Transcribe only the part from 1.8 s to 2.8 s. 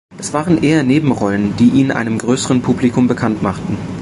einem größeren